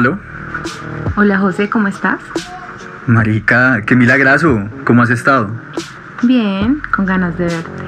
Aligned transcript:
¿Aló? 0.00 0.18
Hola 1.16 1.38
José, 1.40 1.68
¿cómo 1.68 1.86
estás? 1.86 2.20
Marica, 3.06 3.82
qué 3.82 3.94
milagrazo. 3.94 4.66
¿Cómo 4.86 5.02
has 5.02 5.10
estado? 5.10 5.50
Bien, 6.22 6.80
con 6.90 7.04
ganas 7.04 7.36
de 7.36 7.44
verte. 7.44 7.84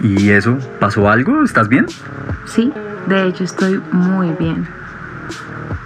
¿Y 0.00 0.30
eso? 0.30 0.58
¿Pasó 0.80 1.08
algo? 1.08 1.44
¿Estás 1.44 1.68
bien? 1.68 1.86
Sí, 2.46 2.72
de 3.06 3.28
hecho 3.28 3.44
estoy 3.44 3.80
muy 3.92 4.32
bien. 4.40 4.66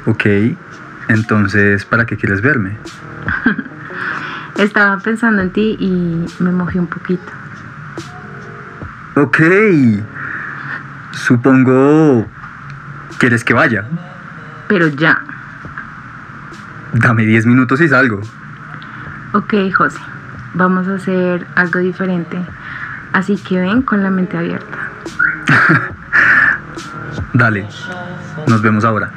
Ok. 0.07 0.25
Entonces, 1.09 1.85
¿para 1.85 2.07
qué 2.07 2.17
quieres 2.17 2.41
verme? 2.41 2.79
Estaba 4.57 4.97
pensando 4.97 5.43
en 5.43 5.51
ti 5.51 5.77
y 5.79 6.25
me 6.43 6.53
mojé 6.53 6.81
un 6.81 6.87
poquito. 6.87 7.31
Ok. 9.17 9.41
Supongo... 11.11 12.27
¿Quieres 13.19 13.45
que 13.45 13.53
vaya? 13.53 13.85
Pero 14.73 14.89
ya. 14.89 15.23
Dame 16.95 17.27
10 17.27 17.45
minutos 17.45 17.79
y 17.83 17.89
salgo. 17.89 18.23
Ok, 19.35 19.53
José, 19.77 19.99
vamos 20.55 20.89
a 20.89 20.95
hacer 20.95 21.47
algo 21.57 21.81
diferente. 21.81 22.39
Así 23.13 23.37
que 23.37 23.61
ven 23.61 23.83
con 23.83 24.03
la 24.03 24.09
mente 24.09 24.39
abierta. 24.39 24.79
Dale. 27.35 27.67
Nos 28.47 28.63
vemos 28.63 28.83
ahora. 28.87 29.13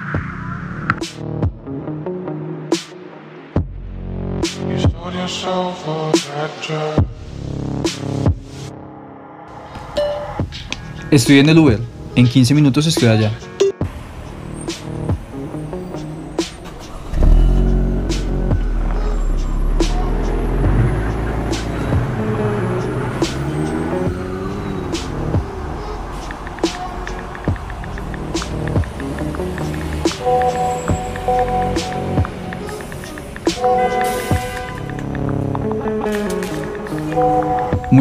Estoy 11.11 11.39
en 11.39 11.47
el 11.47 11.57
Uber. 11.57 11.79
En 12.17 12.27
15 12.27 12.53
minutos 12.53 12.87
estoy 12.87 13.07
allá. 13.07 13.31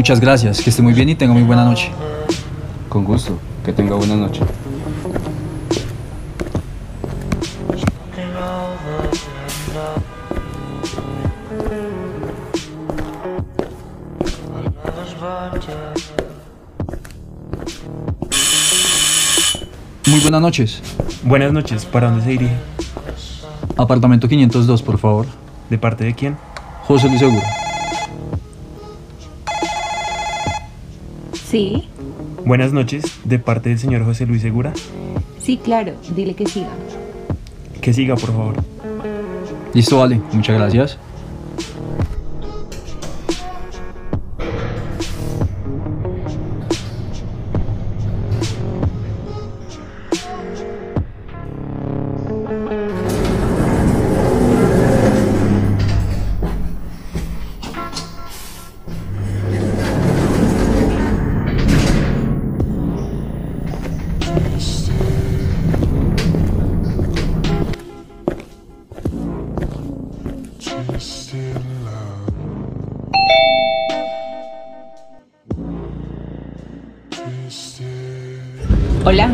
Muchas 0.04 0.20
gracias, 0.20 0.60
que 0.60 0.68
esté 0.68 0.82
muy 0.82 0.92
bien 0.92 1.08
y 1.08 1.14
tenga 1.14 1.32
muy 1.32 1.44
buena 1.44 1.64
noche. 1.64 1.90
Con 2.90 3.06
gusto. 3.06 3.38
Que 3.64 3.72
tenga 3.72 3.94
buena 3.94 4.14
noche. 4.14 4.42
Muy 20.06 20.20
buenas 20.20 20.42
noches. 20.42 20.82
Buenas 21.22 21.50
noches, 21.50 21.86
¿para 21.86 22.10
dónde 22.10 22.24
se 22.24 22.30
dirige? 22.32 22.56
Apartamento 23.78 24.28
502, 24.28 24.82
por 24.82 24.98
favor. 24.98 25.24
¿De 25.70 25.78
parte 25.78 26.04
de 26.04 26.14
quién? 26.14 26.36
José 26.82 27.08
Luis 27.08 27.20
Seguro. 27.20 27.63
Sí, 31.54 31.84
Buenas 32.44 32.72
noches, 32.72 33.04
¿de 33.22 33.38
parte 33.38 33.68
del 33.68 33.78
señor 33.78 34.04
José 34.04 34.26
Luis 34.26 34.42
Segura? 34.42 34.72
sí, 35.38 35.56
claro, 35.56 35.92
dile 36.16 36.34
que 36.34 36.46
siga. 36.46 36.66
Que 37.80 37.92
siga, 37.92 38.16
por 38.16 38.32
favor. 38.32 38.54
Listo, 39.72 39.98
vale. 39.98 40.20
Muchas 40.32 40.56
gracias. 40.58 40.98
Hola, 79.04 79.30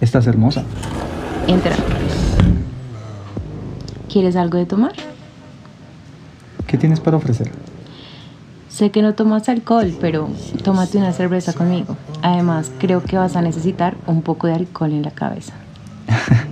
Estás 0.00 0.26
hermosa. 0.26 0.64
entra. 1.46 1.76
¿Quieres 4.10 4.34
algo 4.36 4.58
de 4.58 4.66
tomar? 4.66 4.92
¿Qué 6.66 6.76
tienes 6.76 6.98
para 7.00 7.16
ofrecer? 7.16 7.50
Sé 8.68 8.90
que 8.90 9.02
no 9.02 9.14
tomas 9.14 9.48
alcohol, 9.48 9.92
pero 10.00 10.28
tómate 10.64 10.98
una 10.98 11.12
cerveza 11.12 11.52
conmigo. 11.52 11.96
Además, 12.22 12.72
creo 12.78 13.02
que 13.04 13.16
vas 13.16 13.36
a 13.36 13.42
necesitar 13.42 13.94
un 14.06 14.22
poco 14.22 14.46
de 14.48 14.54
alcohol 14.54 14.92
en 14.92 15.02
la 15.02 15.10
cabeza. 15.12 15.52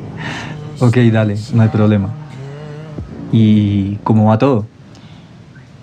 Ok, 0.83 0.97
dale, 1.13 1.37
no 1.53 1.61
hay 1.63 1.69
problema. 1.69 2.09
¿Y 3.33 3.97
cómo 3.97 4.29
va 4.31 4.39
todo? 4.39 4.65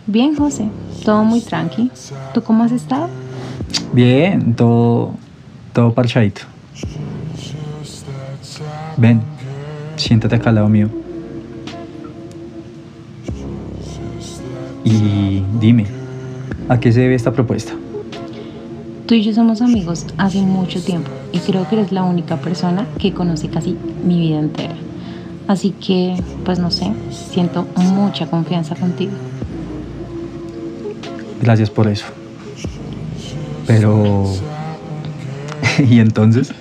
Bien, 0.10 0.36
José, 0.38 0.70
todo 1.04 1.26
muy 1.26 1.42
tranqui. 1.42 1.92
¿Tú 2.34 2.42
cómo 2.42 2.64
has 2.64 2.72
estado? 2.72 3.10
Bien, 3.92 4.56
todo, 4.56 5.12
todo 5.74 5.94
parchadito. 5.94 6.44
Ven, 8.96 9.22
siéntate 9.98 10.38
acá 10.38 10.50
al 10.50 10.56
lado 10.56 10.70
mío. 10.70 10.90
Y 14.86 15.44
dime, 15.60 15.88
¿a 16.70 16.80
qué 16.80 16.94
se 16.94 17.02
debe 17.02 17.16
esta 17.16 17.34
propuesta? 17.34 17.74
Tú 19.08 19.14
y 19.14 19.24
yo 19.24 19.34
somos 19.34 19.62
amigos 19.62 20.06
hace 20.18 20.42
mucho 20.42 20.82
tiempo 20.82 21.12
y 21.34 21.40
creo 21.40 21.68
que 21.68 21.76
eres 21.76 21.92
la 21.92 22.04
única 22.04 22.38
persona 22.38 22.86
que 22.98 23.14
conoce 23.14 23.50
casi 23.50 23.78
mi 24.06 24.20
vida 24.20 24.40
entera. 24.40 24.76
Así 25.50 25.72
que, 25.72 26.16
pues 26.46 26.60
no 26.60 26.72
sé, 26.72 26.94
siento 27.12 27.68
mucha 27.76 28.28
confianza 28.28 28.76
contigo. 28.76 29.12
Gracias 31.48 31.70
por 31.70 31.88
eso. 31.88 32.06
Pero... 33.68 34.26
¿Y 35.80 36.02
entonces? 36.02 36.52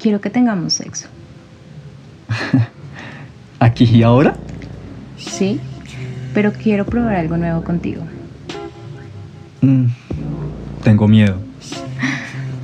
Quiero 0.00 0.22
que 0.22 0.30
tengamos 0.30 0.72
sexo. 0.72 1.06
¿Aquí 3.60 3.84
y 3.84 4.02
ahora? 4.02 4.34
Sí, 5.18 5.60
pero 6.32 6.54
quiero 6.54 6.86
probar 6.86 7.16
algo 7.16 7.36
nuevo 7.36 7.62
contigo. 7.64 8.00
Mm, 9.60 9.88
tengo 10.82 11.06
miedo. 11.06 11.36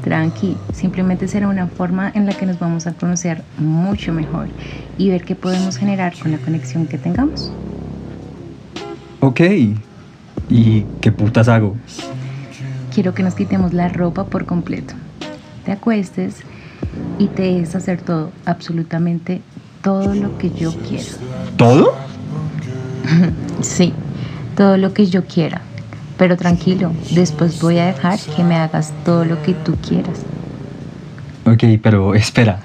Tranqui, 0.02 0.56
simplemente 0.72 1.28
será 1.28 1.46
una 1.46 1.66
forma 1.66 2.10
en 2.14 2.24
la 2.24 2.32
que 2.32 2.46
nos 2.46 2.58
vamos 2.58 2.86
a 2.86 2.94
conocer 2.94 3.42
mucho 3.58 4.14
mejor 4.14 4.48
y 4.96 5.10
ver 5.10 5.24
qué 5.24 5.34
podemos 5.34 5.76
generar 5.76 6.14
con 6.18 6.32
la 6.32 6.38
conexión 6.38 6.86
que 6.86 6.96
tengamos. 6.96 7.52
Ok. 9.20 9.42
¿Y 10.48 10.84
qué 11.00 11.12
putas 11.12 11.48
hago? 11.48 11.76
Quiero 12.94 13.14
que 13.14 13.22
nos 13.22 13.34
quitemos 13.34 13.72
la 13.72 13.88
ropa 13.88 14.24
por 14.24 14.46
completo. 14.46 14.94
Te 15.64 15.72
acuestes 15.72 16.36
y 17.18 17.26
te 17.28 17.42
dejes 17.42 17.74
hacer 17.74 18.00
todo, 18.00 18.30
absolutamente 18.44 19.42
todo 19.82 20.14
lo 20.14 20.38
que 20.38 20.50
yo 20.50 20.72
quiera. 20.74 21.04
¿Todo? 21.56 21.94
Sí, 23.62 23.94
todo 24.56 24.76
lo 24.76 24.92
que 24.92 25.06
yo 25.06 25.24
quiera. 25.24 25.62
Pero 26.18 26.36
tranquilo, 26.36 26.92
después 27.12 27.60
voy 27.60 27.78
a 27.78 27.86
dejar 27.86 28.18
que 28.18 28.44
me 28.44 28.54
hagas 28.54 28.92
todo 29.04 29.24
lo 29.24 29.42
que 29.42 29.54
tú 29.54 29.76
quieras. 29.76 30.22
Ok, 31.44 31.80
pero 31.82 32.14
espera. 32.14 32.60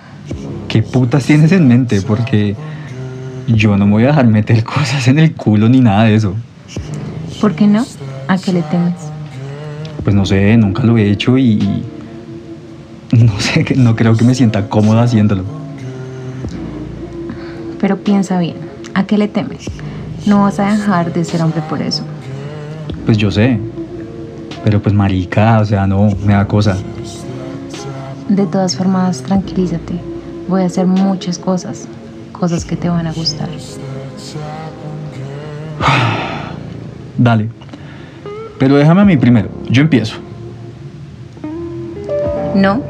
¿Qué 0.68 0.84
putas 0.84 1.26
tienes 1.26 1.52
en 1.52 1.68
mente? 1.68 2.02
Porque 2.02 2.56
yo 3.48 3.78
no 3.78 3.86
me 3.86 3.92
voy 3.92 4.04
a 4.04 4.08
dejar 4.08 4.28
meter 4.28 4.64
cosas 4.66 5.08
en 5.08 5.20
el 5.20 5.34
culo 5.34 5.70
ni 5.70 5.82
nada 5.82 6.06
de 6.06 6.16
eso. 6.16 6.36
¿Por 7.42 7.56
qué 7.56 7.66
no? 7.66 7.84
¿A 8.28 8.38
qué 8.38 8.54
le 8.54 8.62
temes? 8.62 8.94
Pues 10.04 10.16
no 10.16 10.28
sé, 10.28 10.56
nunca 10.58 10.84
lo 10.84 10.96
he 11.00 11.10
hecho 11.10 11.40
y... 11.40 11.84
No 13.12 13.38
sé, 13.40 13.66
no 13.76 13.96
creo 13.96 14.16
que 14.16 14.24
me 14.24 14.36
sienta 14.36 14.70
cómoda 14.70 15.04
haciéndolo. 15.04 15.44
Pero 17.80 17.98
piensa 17.98 18.38
bien, 18.38 18.58
¿a 18.94 19.06
qué 19.06 19.18
le 19.18 19.28
temes? 19.28 19.66
No 20.28 20.44
vas 20.44 20.60
a 20.60 20.72
dejar 20.72 21.12
de 21.12 21.26
ser 21.26 21.42
hombre 21.42 21.62
por 21.68 21.82
eso. 21.82 22.04
Pues 23.06 23.18
yo 23.18 23.32
sé. 23.32 23.60
Pero 24.64 24.80
pues 24.80 24.94
marica, 24.94 25.60
o 25.60 25.66
sea, 25.66 25.88
no, 25.88 26.10
me 26.24 26.34
da 26.34 26.48
cosa. 26.48 26.78
De 28.30 28.46
todas 28.46 28.78
formas, 28.78 29.24
tranquilízate. 29.24 29.96
Voy 30.48 30.62
a 30.62 30.68
hacer 30.68 30.86
muchas 30.86 31.40
cosas, 31.40 31.88
cosas 32.32 32.64
que 32.66 32.76
te 32.76 32.88
van 32.88 33.08
a 33.08 33.14
gustar. 33.14 33.50
Dale. 37.24 37.50
Pero 38.58 38.78
déjame 38.78 39.02
a 39.02 39.06
mí 39.06 39.16
primero. 39.16 39.50
Yo 39.70 39.82
empiezo. 39.84 40.16
No, 42.56 42.82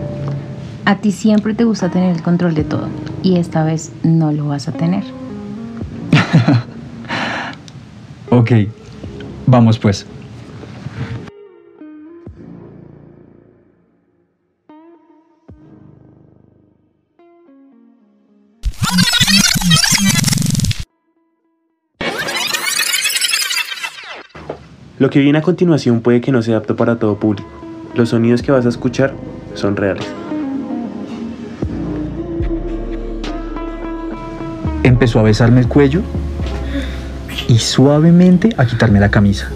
a 0.85 0.95
ti 0.95 1.11
siempre 1.11 1.53
te 1.53 1.65
gusta 1.65 1.89
tener 1.89 2.15
el 2.15 2.21
control 2.21 2.55
de 2.55 2.63
todo 2.63 2.87
y 3.21 3.37
esta 3.37 3.63
vez 3.63 3.91
no 4.03 4.31
lo 4.31 4.47
vas 4.47 4.67
a 4.67 4.71
tener. 4.71 5.03
Ok. 8.33 8.49
Vamos 9.45 9.77
pues. 9.77 10.05
Lo 25.01 25.09
que 25.09 25.19
viene 25.19 25.39
a 25.39 25.41
continuación 25.41 26.01
puede 26.01 26.21
que 26.21 26.31
no 26.31 26.43
sea 26.43 26.57
apto 26.57 26.75
para 26.75 26.97
todo 26.99 27.17
público. 27.17 27.49
Los 27.95 28.09
sonidos 28.09 28.43
que 28.43 28.51
vas 28.51 28.67
a 28.67 28.69
escuchar 28.69 29.15
son 29.55 29.75
reales. 29.75 30.05
Empezó 34.83 35.17
a 35.17 35.23
besarme 35.23 35.61
el 35.61 35.67
cuello 35.67 36.03
y 37.47 37.57
suavemente 37.57 38.53
a 38.57 38.67
quitarme 38.67 38.99
la 38.99 39.09
camisa. 39.09 39.49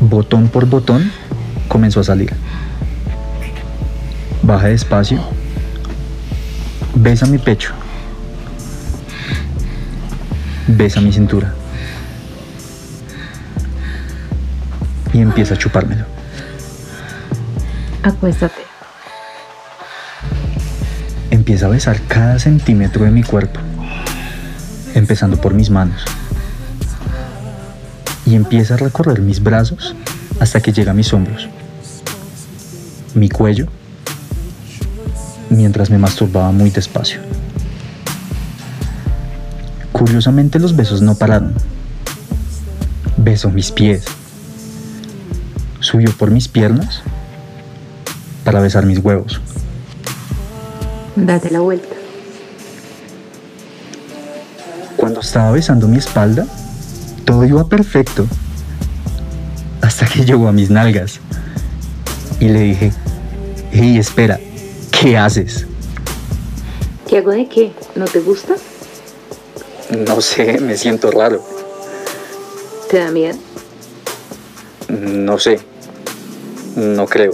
Botón 0.00 0.48
por 0.48 0.64
botón 0.64 1.12
comenzó 1.68 2.00
a 2.00 2.04
salir. 2.04 2.32
Baja 4.42 4.68
despacio. 4.68 5.20
Besa 6.94 7.26
mi 7.26 7.36
pecho. 7.36 7.74
Besa 10.68 11.02
mi 11.02 11.12
cintura. 11.12 11.57
Y 15.18 15.20
empieza 15.20 15.54
a 15.54 15.58
chupármelo. 15.58 16.04
Acuéstate. 18.04 18.62
Empieza 21.32 21.66
a 21.66 21.70
besar 21.70 22.00
cada 22.06 22.38
centímetro 22.38 23.04
de 23.04 23.10
mi 23.10 23.24
cuerpo, 23.24 23.58
empezando 24.94 25.36
por 25.36 25.54
mis 25.54 25.70
manos. 25.70 26.04
Y 28.26 28.36
empieza 28.36 28.74
a 28.74 28.76
recorrer 28.76 29.20
mis 29.20 29.42
brazos 29.42 29.96
hasta 30.38 30.60
que 30.60 30.72
llega 30.72 30.92
a 30.92 30.94
mis 30.94 31.12
hombros, 31.12 31.48
mi 33.16 33.28
cuello, 33.28 33.66
mientras 35.50 35.90
me 35.90 35.98
masturbaba 35.98 36.52
muy 36.52 36.70
despacio. 36.70 37.18
Curiosamente 39.90 40.60
los 40.60 40.76
besos 40.76 41.02
no 41.02 41.16
pararon. 41.16 41.54
Besó 43.16 43.50
mis 43.50 43.72
pies. 43.72 44.04
Subió 45.98 46.12
por 46.16 46.30
mis 46.30 46.46
piernas 46.46 47.02
para 48.44 48.60
besar 48.60 48.86
mis 48.86 49.00
huevos. 49.00 49.40
Date 51.16 51.50
la 51.50 51.58
vuelta. 51.58 51.96
Cuando 54.96 55.18
estaba 55.18 55.50
besando 55.50 55.88
mi 55.88 55.96
espalda, 55.96 56.46
todo 57.24 57.44
iba 57.44 57.66
perfecto. 57.66 58.28
Hasta 59.80 60.06
que 60.06 60.24
llegó 60.24 60.46
a 60.46 60.52
mis 60.52 60.70
nalgas. 60.70 61.18
Y 62.38 62.46
le 62.46 62.60
dije, 62.60 62.92
hey, 63.72 63.98
espera, 63.98 64.38
¿qué 64.92 65.18
haces? 65.18 65.66
¿Qué 67.08 67.18
hago 67.18 67.32
de 67.32 67.48
qué? 67.48 67.72
¿No 67.96 68.04
te 68.04 68.20
gusta? 68.20 68.54
No 69.90 70.20
sé, 70.20 70.60
me 70.60 70.76
siento 70.76 71.10
raro. 71.10 71.42
¿Te 72.88 72.98
da 72.98 73.10
miedo? 73.10 73.36
No 74.88 75.40
sé. 75.40 75.58
No 76.78 77.06
creo. 77.06 77.32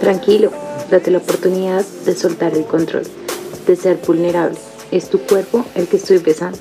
Tranquilo, 0.00 0.50
date 0.90 1.10
la 1.10 1.18
oportunidad 1.18 1.84
de 2.06 2.16
soltar 2.16 2.54
el 2.54 2.64
control, 2.64 3.02
de 3.66 3.76
ser 3.76 3.98
vulnerable. 4.06 4.56
Es 4.90 5.10
tu 5.10 5.18
cuerpo 5.20 5.66
el 5.74 5.86
que 5.86 5.98
estoy 5.98 6.16
besando. 6.18 6.58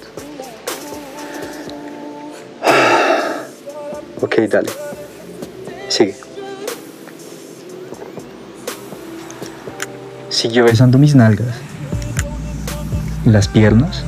Ok, 4.21 4.35
dale. 4.49 4.69
Sigue. 5.87 6.13
Siguió 10.27 10.65
besando 10.65 10.97
mis 10.97 11.15
nalgas. 11.15 11.55
Las 13.25 13.47
piernas. 13.47 14.03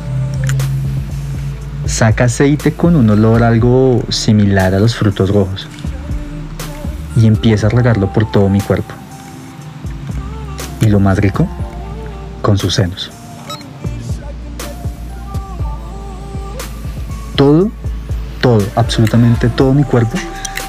Saca 1.86 2.26
aceite 2.26 2.74
con 2.74 2.98
un 2.98 3.10
olor 3.10 3.42
algo 3.42 4.04
similar 4.10 4.74
a 4.76 4.80
los 4.82 4.98
frutos 4.98 5.30
rojos. 5.30 5.70
Y 7.22 7.28
empieza 7.28 7.68
a 7.68 7.70
regarlo 7.70 8.12
por 8.12 8.32
todo 8.32 8.50
mi 8.50 8.60
cuerpo. 8.60 8.96
Y 10.80 10.88
lo 10.88 11.00
más 11.00 11.20
rico, 11.20 11.48
con 12.42 12.58
sus 12.58 12.74
senos. 12.74 13.12
Todo, 17.36 17.70
todo, 18.42 18.66
absolutamente 18.76 19.50
todo 19.50 19.72
mi 19.74 19.84
cuerpo 19.84 20.18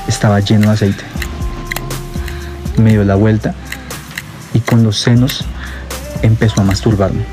estaba 0.06 0.40
lleno 0.40 0.66
de 0.66 0.75
aceite. 0.75 1.04
Me 2.76 2.90
dio 2.90 3.04
la 3.04 3.14
vuelta 3.14 3.54
y 4.52 4.60
con 4.60 4.82
los 4.82 5.00
senos 5.00 5.46
empezó 6.21 6.61
a 6.61 6.64
masturbarme. 6.64 7.25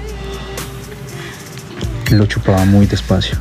Lo 2.12 2.26
chupaba 2.26 2.64
muy 2.64 2.86
despacio. 2.86 3.38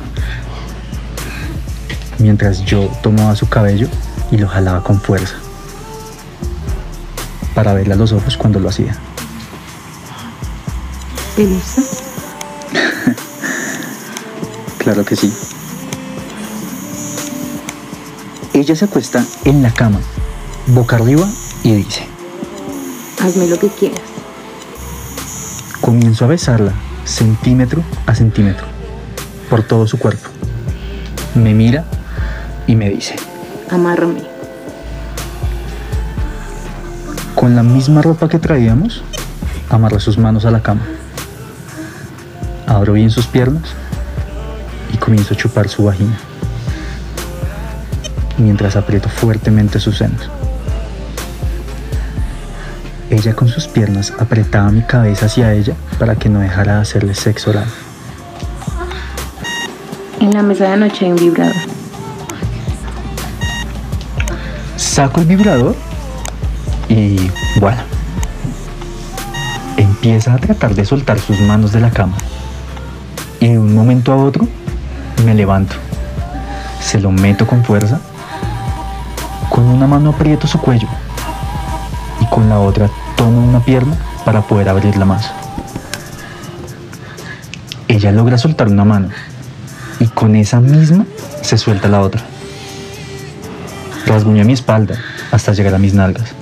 Mientras 2.17 2.65
yo 2.65 2.89
tomaba 3.01 3.33
su 3.37 3.47
cabello 3.47 3.87
y 4.29 4.37
lo 4.37 4.49
jalaba 4.49 4.83
con 4.83 4.99
fuerza. 4.99 5.35
Para 7.59 7.73
verle 7.73 7.93
a 7.93 7.97
los 7.97 8.13
ojos 8.13 8.37
cuando 8.37 8.57
lo 8.61 8.69
hacía. 8.69 8.95
¿Te 11.35 11.45
gusta? 11.45 11.81
Claro 14.77 15.03
que 15.03 15.17
sí. 15.17 15.33
Ella 18.53 18.77
se 18.77 18.85
acuesta 18.85 19.25
en 19.43 19.61
la 19.61 19.73
cama, 19.73 19.99
boca 20.67 20.95
arriba, 20.95 21.27
y 21.63 21.73
dice, 21.73 22.07
Hazme 23.21 23.45
lo 23.47 23.59
que 23.59 23.67
quieras. 23.67 23.99
comienzo 25.81 26.23
a 26.23 26.29
besarla 26.29 26.71
centímetro 27.03 27.83
a 28.05 28.15
centímetro 28.15 28.67
por 29.49 29.63
todo 29.63 29.85
su 29.85 29.99
cuerpo. 29.99 30.29
Me 31.35 31.53
mira 31.53 31.83
y 32.67 32.77
me 32.77 32.89
dice, 32.89 33.17
Amárrame. 33.69 34.28
Con 37.39 37.55
la 37.55 37.63
misma 37.63 38.01
ropa 38.01 38.27
que 38.27 38.37
traíamos, 38.37 39.01
amarra 39.69 40.01
sus 40.01 40.17
manos 40.17 40.43
a 40.43 40.51
la 40.51 40.61
cama. 40.61 40.81
Abro 42.67 42.91
bien 42.91 43.09
sus 43.11 43.27
piernas 43.27 43.63
y 44.93 44.97
comienzo 44.97 45.33
a 45.33 45.37
chupar 45.37 45.69
su 45.69 45.85
vagina, 45.85 46.17
mientras 48.37 48.75
aprieto 48.75 49.07
fuertemente 49.07 49.79
sus 49.79 49.99
senos. 49.99 50.29
Ella 53.09 53.33
con 53.33 53.47
sus 53.47 53.67
piernas 53.67 54.11
apretaba 54.19 54.69
mi 54.69 54.81
cabeza 54.81 55.27
hacia 55.27 55.53
ella 55.53 55.75
para 55.97 56.17
que 56.17 56.27
no 56.27 56.41
dejara 56.41 56.75
de 56.75 56.81
hacerle 56.81 57.15
sexo 57.15 57.51
oral. 57.51 57.67
En 60.19 60.33
la 60.33 60.43
mesa 60.43 60.71
de 60.71 60.75
noche 60.75 61.05
hay 61.05 61.11
un 61.11 61.17
vibrador. 61.17 61.55
Saco 64.75 65.21
el 65.21 65.27
vibrador 65.27 65.88
y 66.89 67.31
bueno, 67.59 67.81
empieza 69.77 70.33
a 70.33 70.37
tratar 70.37 70.75
de 70.75 70.83
soltar 70.83 71.19
sus 71.19 71.39
manos 71.41 71.71
de 71.71 71.79
la 71.79 71.91
cama. 71.91 72.17
Y 73.39 73.49
de 73.49 73.59
un 73.59 73.73
momento 73.73 74.11
a 74.11 74.17
otro 74.17 74.47
me 75.23 75.33
levanto, 75.33 75.75
se 76.81 76.99
lo 76.99 77.11
meto 77.11 77.47
con 77.47 77.63
fuerza, 77.63 78.01
con 79.49 79.65
una 79.65 79.87
mano 79.87 80.09
aprieto 80.09 80.47
su 80.47 80.59
cuello 80.59 80.87
y 82.19 82.25
con 82.25 82.49
la 82.49 82.59
otra 82.59 82.89
tomo 83.15 83.47
una 83.47 83.59
pierna 83.59 83.95
para 84.25 84.41
poder 84.41 84.69
abrirla 84.69 85.05
más. 85.05 85.31
Ella 87.87 88.11
logra 88.11 88.37
soltar 88.37 88.67
una 88.67 88.85
mano 88.85 89.09
y 89.99 90.07
con 90.07 90.35
esa 90.35 90.59
misma 90.59 91.05
se 91.41 91.57
suelta 91.57 91.87
la 91.87 92.01
otra. 92.01 92.21
Rasguña 94.05 94.43
mi 94.43 94.53
espalda 94.53 94.95
hasta 95.31 95.53
llegar 95.53 95.75
a 95.75 95.79
mis 95.79 95.93
nalgas. 95.93 96.33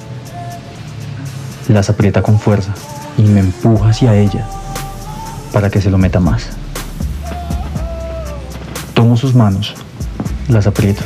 Las 1.67 1.89
aprieta 1.89 2.21
con 2.21 2.39
fuerza 2.39 2.73
y 3.17 3.23
me 3.23 3.41
empuja 3.41 3.89
hacia 3.89 4.15
ella 4.15 4.45
para 5.51 5.69
que 5.69 5.81
se 5.81 5.89
lo 5.89 5.97
meta 5.97 6.21
más. 6.21 6.47
Tomo 8.93 9.17
sus 9.17 9.35
manos, 9.35 9.75
las 10.47 10.65
aprieto. 10.65 11.01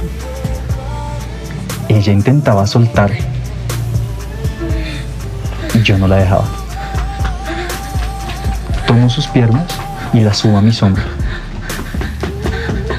Ella 1.90 2.14
intentaba 2.14 2.68
soltar, 2.68 3.12
yo 5.84 5.98
no 5.98 6.08
la 6.08 6.18
dejaba. 6.18 6.46
Tomo 8.86 9.10
sus 9.10 9.28
piernas 9.28 9.66
y 10.14 10.20
las 10.20 10.38
subo 10.38 10.58
a 10.58 10.62
mis 10.62 10.82
hombros. 10.84 11.06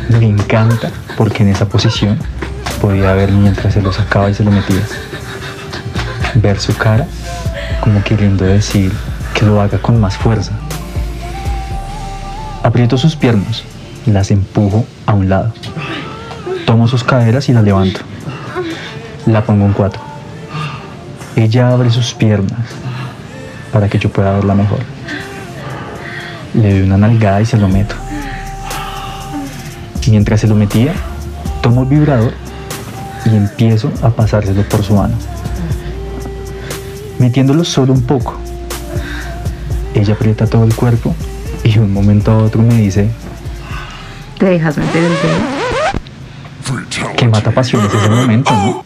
Me 0.08 0.26
encanta 0.26 0.90
porque 1.16 1.44
en 1.44 1.50
esa 1.50 1.66
posición 1.66 2.18
podía 2.80 3.12
ver 3.12 3.30
mientras 3.30 3.72
se 3.74 3.80
lo 3.80 3.92
sacaba 3.92 4.28
y 4.30 4.34
se 4.34 4.42
lo 4.42 4.50
metía. 4.50 4.82
Ver 6.34 6.58
su 6.58 6.74
cara 6.76 7.06
como 7.82 8.00
queriendo 8.04 8.44
decir 8.44 8.92
que 9.34 9.44
lo 9.44 9.60
haga 9.60 9.78
con 9.78 10.00
más 10.00 10.16
fuerza. 10.16 10.52
Aprieto 12.62 12.96
sus 12.96 13.16
piernas, 13.16 13.64
las 14.06 14.30
empujo 14.30 14.86
a 15.04 15.14
un 15.14 15.28
lado. 15.28 15.52
Tomo 16.64 16.86
sus 16.86 17.02
caderas 17.02 17.48
y 17.48 17.52
las 17.52 17.64
levanto. 17.64 17.98
La 19.26 19.44
pongo 19.44 19.66
en 19.66 19.72
cuatro. 19.72 20.00
Ella 21.34 21.72
abre 21.72 21.90
sus 21.90 22.14
piernas 22.14 22.60
para 23.72 23.88
que 23.88 23.98
yo 23.98 24.10
pueda 24.10 24.32
verla 24.32 24.54
mejor. 24.54 24.78
Le 26.54 26.74
doy 26.74 26.82
una 26.82 26.98
nalgada 26.98 27.40
y 27.40 27.46
se 27.46 27.56
lo 27.56 27.66
meto. 27.66 27.96
Mientras 30.08 30.40
se 30.40 30.46
lo 30.46 30.54
metía, 30.54 30.92
tomo 31.62 31.82
el 31.82 31.88
vibrador 31.88 32.32
y 33.24 33.34
empiezo 33.34 33.90
a 34.02 34.10
pasárselo 34.10 34.62
por 34.68 34.84
su 34.84 34.94
mano. 34.94 35.16
Metiéndolo 37.22 37.62
solo 37.62 37.92
un 37.92 38.02
poco. 38.02 38.34
Ella 39.94 40.14
aprieta 40.14 40.48
todo 40.48 40.64
el 40.64 40.74
cuerpo 40.74 41.14
y 41.62 41.74
de 41.74 41.78
un 41.78 41.92
momento 41.92 42.32
a 42.32 42.38
otro 42.38 42.60
me 42.60 42.74
dice 42.74 43.08
¿Te 44.40 44.46
dejas 44.46 44.76
meter 44.76 45.04
el 45.04 45.12
dedo? 45.12 45.38
que 47.16 47.28
mata 47.28 47.52
pasiones 47.52 47.94
ese 47.94 48.08
momento, 48.08 48.50
¿no? 48.50 48.84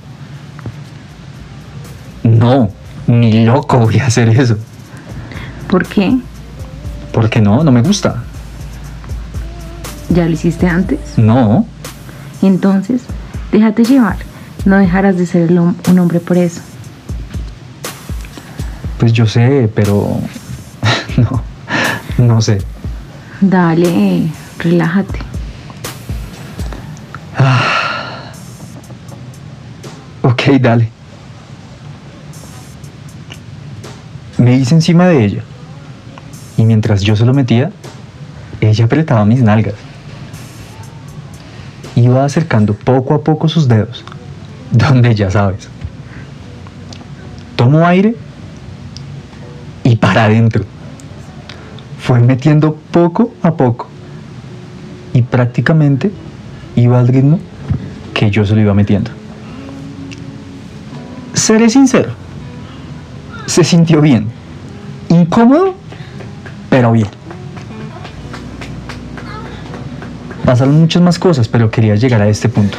No, 2.25 2.71
ni 3.07 3.47
loco 3.47 3.79
voy 3.79 4.01
a 4.01 4.09
hacer 4.09 4.29
eso. 4.29 4.59
¿Por 5.71 5.87
qué? 5.87 6.19
Porque 7.13 7.41
no, 7.41 7.65
no 7.65 7.73
me 7.73 7.81
gusta. 7.81 8.23
¿Ya 10.11 10.27
lo 10.27 10.33
hiciste 10.33 10.69
antes? 10.69 11.01
No, 11.17 11.65
Entonces, 12.43 13.01
déjate 13.51 13.85
llevar. 13.85 14.19
No 14.67 14.77
dejarás 14.77 15.17
de 15.17 15.25
ser 15.25 15.51
un 15.53 15.99
hombre 15.99 16.21
por 16.21 16.37
eso. 16.37 16.61
Pues 18.99 19.13
yo 19.13 19.27
sé, 19.27 19.71
pero 19.75 20.21
no, 21.17 21.43
no 22.19 22.41
sé. 22.41 22.59
Dale, 23.41 24.29
relájate. 24.59 25.19
Ok, 30.23 30.43
dale. 30.61 30.91
Me 34.39 34.55
hice 34.57 34.75
encima 34.75 35.07
de 35.07 35.25
ella. 35.25 35.43
Y 36.57 36.65
mientras 36.65 37.03
yo 37.03 37.15
se 37.17 37.25
lo 37.25 37.35
metía, 37.35 37.71
ella 38.61 38.85
apretaba 38.87 39.25
mis 39.25 39.43
nalgas. 39.43 39.75
Iba 41.95 42.25
acercando 42.25 42.75
poco 42.75 43.15
a 43.15 43.23
poco 43.23 43.49
sus 43.49 43.69
dedos, 43.69 44.05
donde 44.71 45.15
ya 45.15 45.31
sabes. 45.31 45.69
Tomo 47.57 47.87
aire 47.87 48.17
para 49.97 50.25
adentro. 50.25 50.65
Fue 51.99 52.21
metiendo 52.21 52.77
poco 52.91 53.35
a 53.43 53.55
poco. 53.55 53.89
Y 55.13 55.23
prácticamente 55.23 56.11
iba 56.77 56.99
al 56.99 57.09
ritmo 57.09 57.41
que 58.15 58.31
yo 58.31 58.45
se 58.45 58.55
lo 58.55 58.61
iba 58.61 58.75
metiendo. 58.75 59.11
Seré 61.33 61.69
sincero. 61.69 62.11
Se 63.47 63.65
sintió 63.65 64.01
bien. 64.01 64.29
Incómodo, 65.09 65.75
pero 66.71 66.93
bien. 66.93 67.09
Pasaron 70.45 70.81
muchas 70.81 71.03
más 71.03 71.19
cosas, 71.19 71.49
pero 71.49 71.71
quería 71.71 71.97
llegar 71.97 72.23
a 72.23 72.29
este 72.29 72.49
punto. 72.49 72.79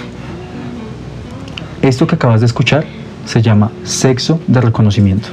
Esto 1.81 2.07
que 2.07 2.15
acabas 2.15 2.39
de 2.39 2.45
escuchar 2.45 2.85
se 3.25 3.41
llama 3.41 3.71
sexo 3.83 4.39
de 4.47 4.61
reconocimiento. 4.61 5.29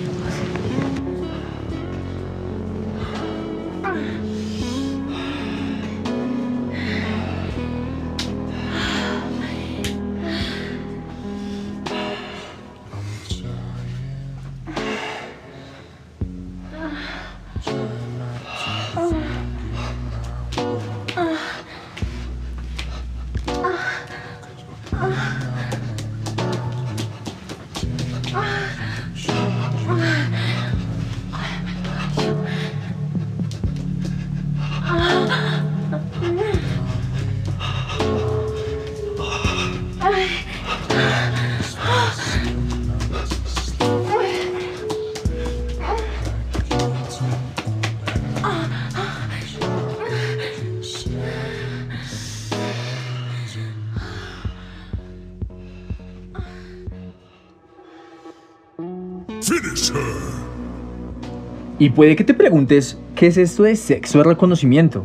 Y 61.79 61.91
puede 61.91 62.17
que 62.17 62.25
te 62.25 62.35
preguntes, 62.35 62.99
¿qué 63.17 63.27
es 63.27 63.37
esto 63.37 63.65
de 63.65 63.77
sexo 63.77 64.19
de 64.19 64.25
reconocimiento? 64.25 65.05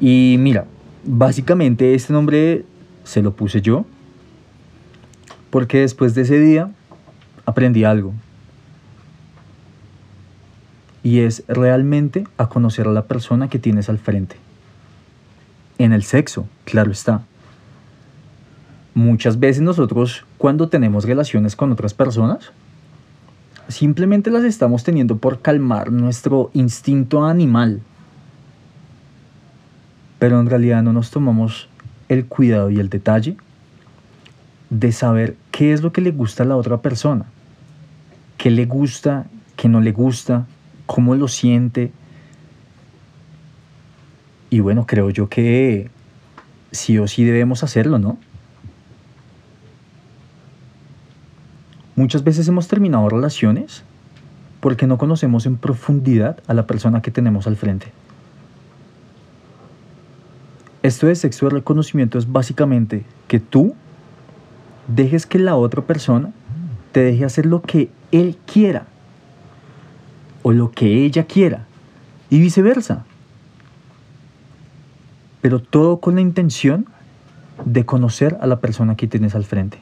Y 0.00 0.36
mira, 0.38 0.66
básicamente 1.04 1.94
este 1.94 2.12
nombre 2.12 2.64
se 3.04 3.22
lo 3.22 3.34
puse 3.36 3.60
yo 3.60 3.84
porque 5.50 5.80
después 5.80 6.14
de 6.14 6.22
ese 6.22 6.40
día 6.40 6.70
aprendí 7.46 7.84
algo. 7.84 8.12
Y 11.02 11.20
es 11.20 11.44
realmente 11.46 12.26
a 12.38 12.48
conocer 12.48 12.88
a 12.88 12.92
la 12.92 13.04
persona 13.04 13.48
que 13.48 13.58
tienes 13.58 13.88
al 13.88 13.98
frente. 13.98 14.36
En 15.78 15.92
el 15.92 16.02
sexo, 16.02 16.48
claro 16.64 16.90
está. 16.90 17.22
Muchas 18.94 19.40
veces 19.40 19.60
nosotros 19.62 20.24
cuando 20.38 20.68
tenemos 20.68 21.04
relaciones 21.04 21.56
con 21.56 21.72
otras 21.72 21.94
personas, 21.94 22.52
simplemente 23.68 24.30
las 24.30 24.44
estamos 24.44 24.84
teniendo 24.84 25.16
por 25.16 25.40
calmar 25.40 25.90
nuestro 25.90 26.50
instinto 26.54 27.24
animal. 27.24 27.80
Pero 30.20 30.38
en 30.38 30.46
realidad 30.46 30.82
no 30.82 30.92
nos 30.92 31.10
tomamos 31.10 31.68
el 32.08 32.26
cuidado 32.26 32.70
y 32.70 32.78
el 32.78 32.88
detalle 32.88 33.36
de 34.70 34.92
saber 34.92 35.36
qué 35.50 35.72
es 35.72 35.82
lo 35.82 35.92
que 35.92 36.00
le 36.00 36.12
gusta 36.12 36.44
a 36.44 36.46
la 36.46 36.56
otra 36.56 36.80
persona, 36.80 37.26
qué 38.38 38.50
le 38.50 38.64
gusta, 38.66 39.26
qué 39.56 39.68
no 39.68 39.80
le 39.80 39.92
gusta, 39.92 40.46
cómo 40.86 41.14
lo 41.16 41.28
siente. 41.28 41.92
Y 44.50 44.60
bueno, 44.60 44.86
creo 44.86 45.10
yo 45.10 45.28
que 45.28 45.90
sí 46.70 46.98
o 46.98 47.08
sí 47.08 47.24
debemos 47.24 47.64
hacerlo, 47.64 47.98
¿no? 47.98 48.18
Muchas 51.96 52.24
veces 52.24 52.48
hemos 52.48 52.66
terminado 52.66 53.08
relaciones 53.08 53.84
porque 54.60 54.86
no 54.86 54.98
conocemos 54.98 55.46
en 55.46 55.56
profundidad 55.56 56.38
a 56.46 56.54
la 56.54 56.66
persona 56.66 57.02
que 57.02 57.10
tenemos 57.10 57.46
al 57.46 57.56
frente. 57.56 57.92
Esto 60.82 61.06
de 61.06 61.14
sexo 61.14 61.46
de 61.46 61.56
reconocimiento 61.56 62.18
es 62.18 62.30
básicamente 62.30 63.04
que 63.28 63.40
tú 63.40 63.74
dejes 64.88 65.24
que 65.26 65.38
la 65.38 65.56
otra 65.56 65.82
persona 65.82 66.32
te 66.92 67.00
deje 67.00 67.24
hacer 67.24 67.46
lo 67.46 67.62
que 67.62 67.90
él 68.10 68.36
quiera 68.44 68.86
o 70.42 70.52
lo 70.52 70.72
que 70.72 71.04
ella 71.04 71.24
quiera 71.24 71.66
y 72.28 72.40
viceversa. 72.40 73.04
Pero 75.40 75.60
todo 75.60 76.00
con 76.00 76.16
la 76.16 76.20
intención 76.20 76.86
de 77.64 77.86
conocer 77.86 78.36
a 78.40 78.46
la 78.46 78.60
persona 78.60 78.96
que 78.96 79.06
tienes 79.06 79.34
al 79.34 79.44
frente. 79.44 79.78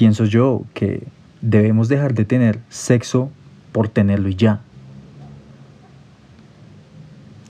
Pienso 0.00 0.24
yo 0.24 0.62
que 0.72 1.06
debemos 1.42 1.90
dejar 1.90 2.14
de 2.14 2.24
tener 2.24 2.58
sexo 2.70 3.30
por 3.70 3.90
tenerlo 3.90 4.30
y 4.30 4.34
ya. 4.34 4.62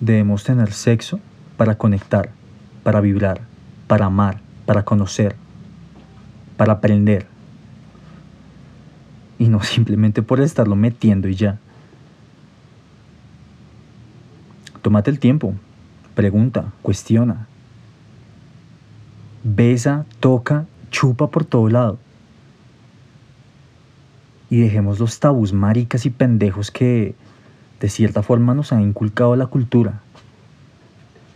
Debemos 0.01 0.43
tener 0.43 0.73
sexo 0.73 1.21
para 1.57 1.79
conectar, 1.79 2.31
para 2.83 3.01
vibrar, 3.01 3.43
para 3.87 4.07
amar, 4.07 4.41
para 4.67 4.85
conocer, 4.85 5.37
para 6.57 6.73
aprender, 6.73 7.29
y 9.39 9.47
no 9.47 9.63
simplemente 9.63 10.21
por 10.21 10.41
estarlo 10.41 10.75
metiendo 10.75 11.29
y 11.29 11.37
ya. 11.37 11.57
Tómate 14.83 15.09
el 15.13 15.21
tiempo, 15.21 15.55
pregunta, 16.17 16.73
cuestiona. 16.83 17.47
Besa, 19.45 20.05
toca, 20.19 20.67
chupa 20.91 21.29
por 21.29 21.45
todo 21.45 21.69
lado. 21.69 22.10
Y 24.51 24.61
dejemos 24.61 24.99
los 24.99 25.21
tabús 25.21 25.53
maricas 25.53 26.05
y 26.07 26.11
pendejos 26.11 26.71
que 26.71 27.15
de 27.81 27.89
cierta 27.89 28.23
forma 28.23 28.55
nos 28.55 28.73
ha 28.73 28.83
inculcado 28.83 29.37
la 29.37 29.47
cultura. 29.47 30.03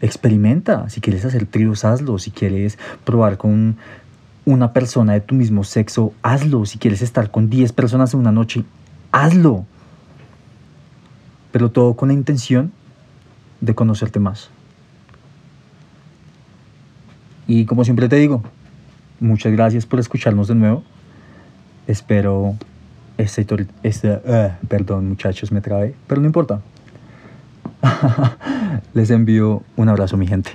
Experimenta, 0.01 0.91
si 0.91 1.01
quieres 1.01 1.25
hacer 1.25 1.47
tríos, 1.47 1.85
hazlo, 1.85 2.19
si 2.19 2.31
quieres 2.31 2.79
probar 3.05 3.39
con 3.39 3.77
una 4.45 4.73
persona 4.73 5.15
de 5.15 5.21
tu 5.21 5.35
mismo 5.35 5.65
sexo, 5.65 6.13
hazlo, 6.23 6.67
si 6.67 6.79
quieres 6.79 7.01
estar 7.01 7.31
con 7.31 7.49
10 7.49 7.73
personas 7.73 8.13
en 8.13 8.21
una 8.21 8.33
noche, 8.33 8.65
hazlo. 9.13 9.65
Pero 11.53 11.71
todo 11.71 11.95
con 11.95 12.09
la 12.09 12.15
intención 12.15 12.73
de 13.61 13.75
conocerte 13.75 14.21
más. 14.21 14.51
Y 17.47 17.65
como 17.65 17.85
siempre 17.85 18.09
te 18.09 18.17
digo, 18.17 18.43
muchas 19.21 19.53
gracias 19.53 19.87
por 19.87 20.01
escucharnos 20.01 20.49
de 20.49 20.55
nuevo. 20.55 20.83
Espero 21.87 22.57
este, 23.19 23.47
este 23.83 24.21
perdón 24.69 25.09
muchachos, 25.09 25.53
me 25.53 25.61
trae, 25.61 25.95
pero 26.07 26.21
no 26.21 26.27
importa. 26.27 26.61
Les 28.95 29.11
envío 29.11 29.63
un 29.77 29.89
abrazo 29.89 30.17
mi 30.17 30.27
gente. 30.27 30.53